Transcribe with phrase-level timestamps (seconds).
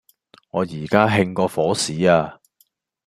[0.49, 2.39] 我而家興過火屎呀